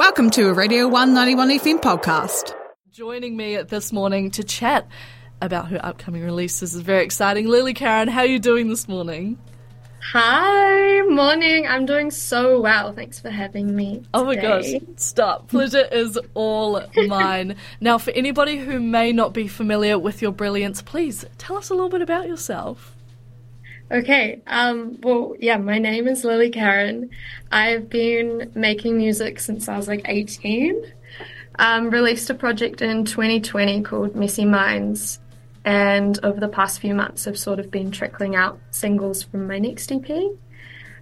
[0.00, 2.54] Welcome to a Radio 191 FM podcast.
[2.90, 4.88] Joining me this morning to chat
[5.42, 7.46] about her upcoming releases is very exciting.
[7.46, 9.38] Lilly Carron, how are you doing this morning?
[10.14, 11.66] Hi, morning.
[11.66, 12.94] I'm doing so well.
[12.94, 14.02] Thanks for having me.
[14.14, 15.48] Oh my gosh, stop.
[15.48, 17.56] Pleasure is all mine.
[17.82, 21.74] Now, for anybody who may not be familiar with your brilliance, please tell us a
[21.74, 22.96] little bit about yourself.
[23.90, 24.40] Okay.
[24.46, 27.10] Um, well, yeah, my name is Lilly Carron.
[27.50, 30.80] I've been making music since I was like 18.
[31.58, 35.18] Um, released a project in 2020 called Messy Minds.
[35.64, 39.58] And over the past few months, I've sort of been trickling out singles from my
[39.58, 40.08] next EP.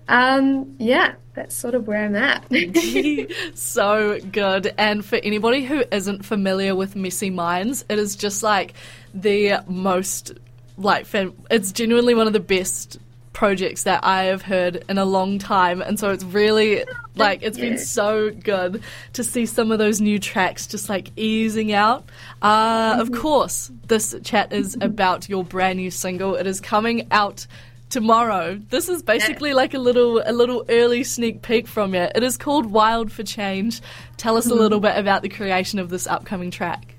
[0.08, 2.44] Um, yeah, that's sort of where I'm at.
[3.54, 4.74] so good.
[4.78, 8.72] And for anybody who isn't familiar with Messy Minds, it is just like
[9.12, 10.32] the most
[10.78, 12.98] like fan- it's genuinely one of the best
[13.32, 17.58] projects that I have heard in a long time and so it's really like it's
[17.58, 22.08] been so good to see some of those new tracks just like easing out.
[22.42, 23.20] Uh, of mm-hmm.
[23.20, 24.82] course, this chat is mm-hmm.
[24.82, 26.34] about your brand new single.
[26.34, 27.46] It is coming out
[27.90, 28.60] tomorrow.
[28.70, 32.12] This is basically like a little a little early sneak peek from it.
[32.14, 33.80] It is called Wild for Change.
[34.16, 34.58] Tell us a mm-hmm.
[34.58, 36.94] little bit about the creation of this upcoming track.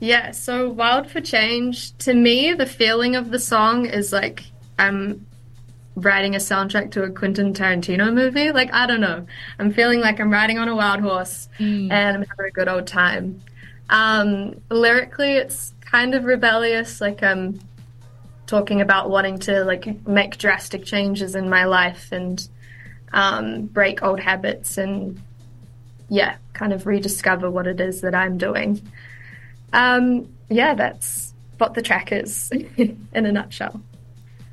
[0.00, 4.44] Yeah, so Wild for Change, to me, the feeling of the song is like
[4.78, 5.26] I'm
[5.96, 8.52] writing a soundtrack to a Quentin Tarantino movie.
[8.52, 9.26] Like, I don't know.
[9.58, 12.86] I'm feeling like I'm riding on a wild horse and I'm having a good old
[12.86, 13.40] time.
[13.90, 17.00] Um, lyrically, it's kind of rebellious.
[17.00, 17.60] Like, I'm
[18.46, 22.48] talking about wanting to like make drastic changes in my life and
[23.12, 25.20] um, break old habits and
[26.08, 28.80] yeah, kind of rediscover what it is that I'm doing.
[29.72, 33.80] Um, yeah, that's what the track is in a nutshell.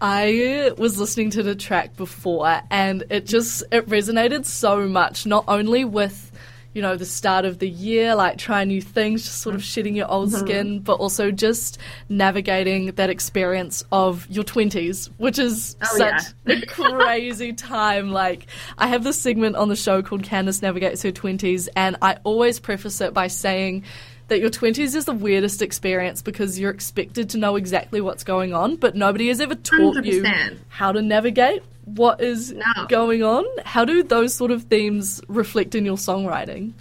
[0.02, 5.46] I was listening to the track before and it just it resonated so much not
[5.48, 6.32] only with
[6.74, 9.96] you know the start of the year like trying new things just sort of shedding
[9.96, 11.78] your old skin but also just
[12.10, 18.12] navigating that experience of your 20s which is Oh, such a crazy time.
[18.12, 18.48] Like
[18.78, 22.60] I have this segment on the show called Candice navigates her 20s and I always
[22.60, 23.86] preface it by saying
[24.28, 28.54] that your 20s is the weirdest experience because you're expected to know exactly what's going
[28.54, 30.58] on, but nobody has ever taught you 100%.
[30.70, 32.88] how to navigate what is No.
[32.90, 33.46] going on.
[33.64, 36.74] How do those sort of themes reflect in your songwriting?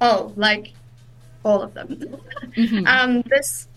[0.00, 0.72] Oh, like
[1.44, 2.16] all of them.
[2.86, 3.68] Um, this,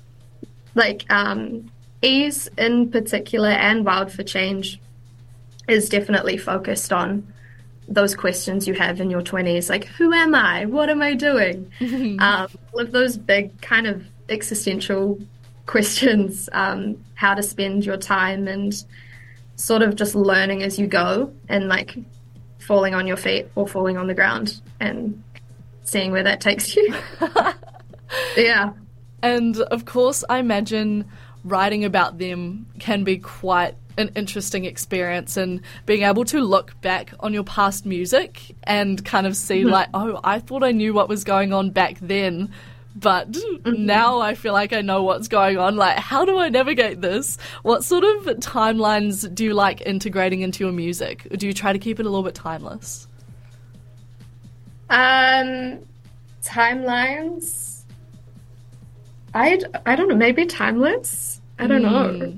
[0.75, 1.71] like, um,
[2.01, 4.79] Ease in particular and Wild for Change
[5.67, 7.25] is definitely focused on
[7.89, 10.65] those questions you have in your 20s like, who am I?
[10.65, 11.71] What am I doing?
[12.19, 15.19] um, all of those big kind of existential
[15.65, 18.73] questions, um, how to spend your time and
[19.55, 21.97] sort of just learning as you go and like
[22.59, 25.21] falling on your feet or falling on the ground and
[25.83, 26.93] seeing where that takes you.
[28.37, 28.71] yeah.
[29.21, 31.05] And of course, I imagine
[31.43, 37.13] writing about them can be quite an interesting experience and being able to look back
[37.19, 39.69] on your past music and kind of see hmm.
[39.69, 42.51] like oh i thought i knew what was going on back then
[42.95, 43.85] but mm-hmm.
[43.85, 47.37] now i feel like i know what's going on like how do i navigate this
[47.61, 51.71] what sort of timelines do you like integrating into your music or do you try
[51.71, 53.07] to keep it a little bit timeless
[54.89, 55.85] Um,
[56.43, 57.83] timelines.
[59.33, 60.15] I I don't know.
[60.15, 61.41] Maybe timeless.
[61.59, 62.13] I don't know.
[62.13, 62.37] Hmm.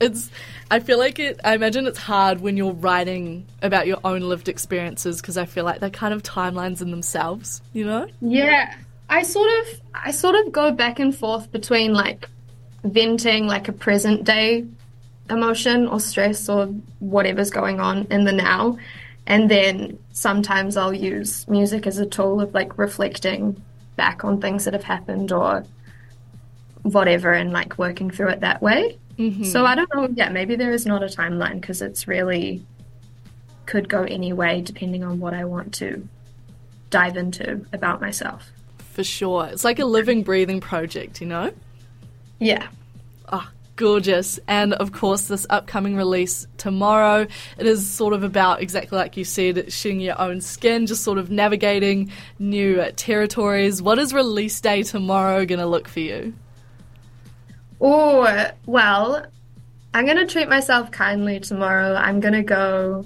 [0.00, 0.30] It's
[0.70, 4.48] i feel like it i imagine it's hard when you're writing about your own lived
[4.48, 8.74] experiences because i feel like they're kind of timelines in themselves you know Yeah,
[9.08, 12.28] I sort of I sort of go back and forth between like
[12.84, 14.66] venting like a present day
[15.30, 16.66] emotion or stress or
[17.00, 18.78] whatever's going on in the now,
[19.26, 23.62] and then sometimes I'll use music as a tool of like reflecting
[23.96, 25.64] back on things that have happened or
[26.82, 28.98] whatever and like working through it that way.
[29.44, 30.08] So I don't know.
[30.14, 32.64] Yeah, maybe there is not a timeline because it's really
[33.66, 36.08] could go any way depending on what I want to
[36.90, 38.50] dive into about myself.
[38.78, 41.52] for sure it's like a living breathing project you know
[42.38, 42.68] Yeah.
[43.28, 44.38] Ah, gorgeous.
[44.48, 47.26] And of course, this upcoming release tomorrow,
[47.58, 51.18] it is sort of about exactly like you said, shedding your own skin, just sort
[51.18, 53.82] of navigating new territories.
[53.82, 56.34] What is release day tomorrow going to look for you?
[57.80, 59.26] Oh, well,
[59.94, 61.94] I'm going to treat myself kindly tomorrow.
[61.94, 63.04] I'm going to go,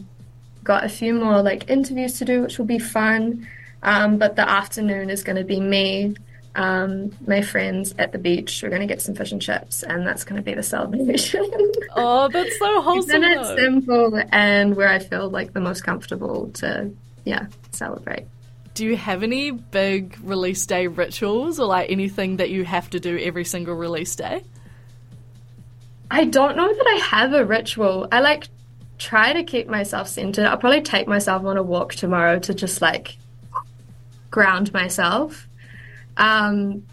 [0.64, 3.46] got a few more like interviews to do, which will be fun.
[3.82, 6.14] Um, but the afternoon is going to be me,
[6.54, 8.62] um, my friends at the beach.
[8.62, 11.48] We're going to get some fish and chips, and that's going to be the celebration.
[11.94, 13.22] Oh, that's so wholesome.
[13.22, 16.90] and it's simple and where I feel like the most comfortable to
[17.24, 18.24] yeah, celebrate.
[18.74, 23.00] Do you have any big release day rituals or like anything that you have to
[23.00, 24.42] do every single release day?
[26.12, 28.06] I don't know that I have a ritual.
[28.12, 28.46] I like
[28.98, 30.44] try to keep myself centered.
[30.44, 33.16] I'll probably take myself on a walk tomorrow to just like
[34.30, 35.48] ground myself.
[36.18, 36.84] Um,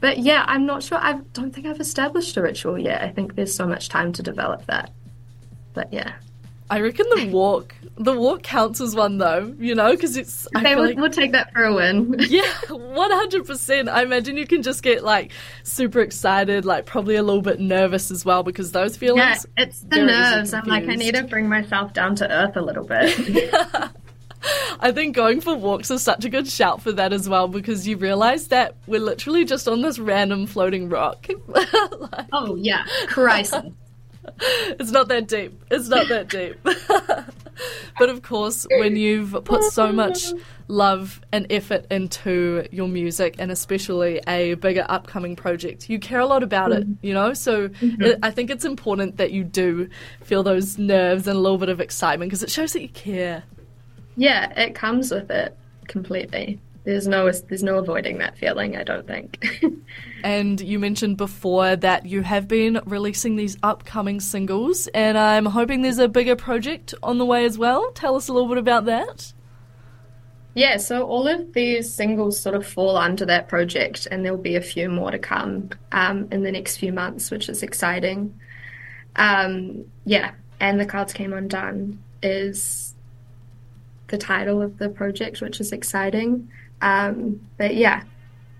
[0.00, 0.98] but yeah, I'm not sure.
[0.98, 3.00] I don't think I've established a ritual yet.
[3.00, 4.92] I think there's so much time to develop that.
[5.72, 6.12] But yeah.
[6.72, 10.48] I reckon the walk, the walk counts as one though, you know, because it's.
[10.54, 12.16] I okay, we'll, like, we'll take that for a win.
[12.30, 13.90] yeah, one hundred percent.
[13.90, 15.32] I imagine you can just get like
[15.64, 19.44] super excited, like probably a little bit nervous as well, because those feelings.
[19.58, 20.54] Yeah, it's the nerves.
[20.54, 23.52] I'm like, I need to bring myself down to earth a little bit.
[24.80, 27.86] I think going for walks is such a good shout for that as well, because
[27.86, 31.26] you realise that we're literally just on this random floating rock.
[32.12, 33.62] Like, oh yeah, crisis.
[34.40, 35.62] It's not that deep.
[35.70, 36.56] It's not that deep.
[37.98, 40.32] but of course, when you've put so much
[40.68, 46.26] love and effort into your music and especially a bigger upcoming project, you care a
[46.26, 47.06] lot about it, mm-hmm.
[47.06, 47.34] you know?
[47.34, 48.02] So mm-hmm.
[48.02, 49.88] it, I think it's important that you do
[50.22, 53.44] feel those nerves and a little bit of excitement because it shows that you care.
[54.16, 55.56] Yeah, it comes with it
[55.88, 56.60] completely.
[56.84, 59.44] There's no there's no avoiding that feeling, I don't think.
[60.24, 65.82] And you mentioned before that you have been releasing these upcoming singles, and I'm hoping
[65.82, 67.90] there's a bigger project on the way as well.
[67.92, 69.32] Tell us a little bit about that.
[70.54, 74.54] yeah, so all of these singles sort of fall under that project, and there'll be
[74.54, 78.38] a few more to come um, in the next few months, which is exciting.
[79.16, 82.94] Um, yeah, and The Cards Came Undone is
[84.06, 86.48] the title of the project, which is exciting.
[86.82, 88.02] Um, but yeah,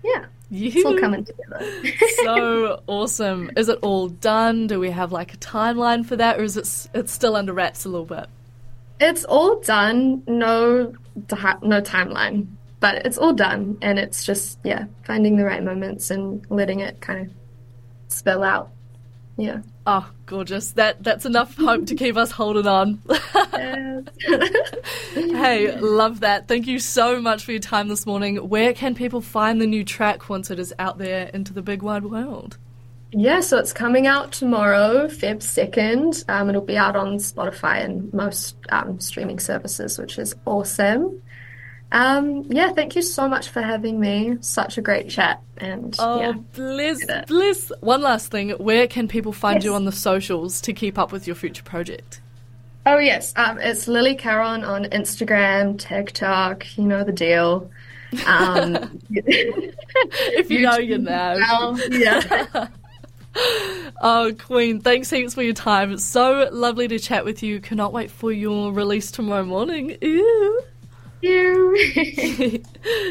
[0.03, 1.65] yeah, it's all coming together.
[2.23, 3.51] so awesome.
[3.57, 4.67] Is it all done?
[4.67, 7.85] Do we have like a timeline for that, or is it it's still under wraps
[7.85, 8.27] a little bit?
[8.99, 10.23] It's all done.
[10.25, 12.47] No, no timeline,
[12.79, 17.01] but it's all done, and it's just yeah, finding the right moments and letting it
[17.01, 17.33] kind of
[18.07, 18.71] spill out.
[19.37, 19.61] Yeah.
[19.87, 20.71] Oh, gorgeous!
[20.73, 23.01] That that's enough hope to keep us holding on.
[25.15, 26.47] hey, love that.
[26.47, 28.37] Thank you so much for your time this morning.
[28.47, 31.81] Where can people find the new track once it is out there into the big
[31.81, 32.57] wide world?
[33.15, 36.23] yeah, so it's coming out tomorrow, Feb second.
[36.27, 41.21] Um, it'll be out on Spotify and most um, streaming services, which is awesome.
[41.93, 44.37] Um, yeah, thank you so much for having me.
[44.41, 46.31] Such a great chat, and Oh, yeah.
[46.31, 47.71] bliss, bliss.
[47.81, 48.49] One last thing.
[48.49, 52.19] Where can people find you on the socials to keep up with your future project?
[52.85, 56.77] Oh yes, um, it's Lilly Carron on Instagram, TikTok.
[56.77, 57.69] You know the deal.
[58.25, 61.35] Um, If you know, you know.
[61.39, 62.67] well, yeah.
[64.01, 65.93] Oh, Queen, thanks heaps for your time.
[65.93, 67.59] It's so lovely to chat with you.
[67.61, 69.97] Cannot wait for your release tomorrow morning.
[70.01, 70.61] Ew.
[71.23, 71.73] You.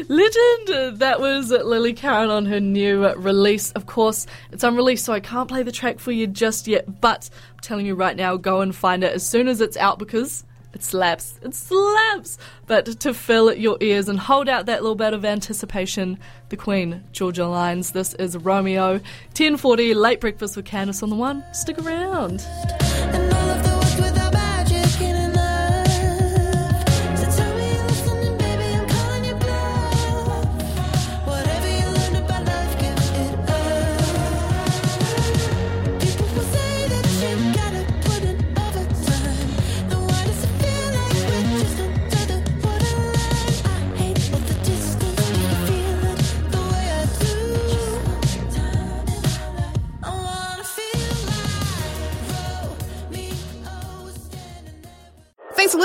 [0.07, 0.69] Legend!
[0.69, 3.71] Uh, that was Lilly Carron on her new release.
[3.71, 7.31] Of course, it's unreleased, so I can't play the track for you just yet, but
[7.53, 10.45] I'm telling you right now, go and find it as soon as it's out because
[10.73, 11.39] it slaps.
[11.41, 12.37] It slaps!
[12.67, 16.19] But to fill your ears and hold out that little bit of anticipation,
[16.49, 17.93] the Queen, Georgia Lines.
[17.93, 18.91] This is Romeo.
[19.31, 21.43] 1040, late breakfast with Candice on the one.
[21.51, 22.45] Stick around.